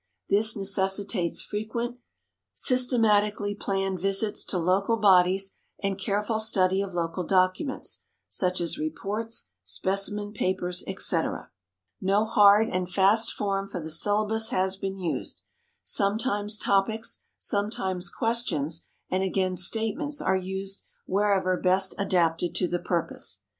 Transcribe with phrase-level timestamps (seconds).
[0.31, 1.97] This necessitates frequent,
[2.55, 9.49] systematically planned visits to local bodies and careful study of local documents, such as reports,
[9.61, 11.51] specimen papers, etc.
[12.01, 15.43] No hard and fast form for the syllabus has been used.
[15.83, 23.41] Sometimes topics, sometimes questions, and again statements are used wherever best adapted to the purpose.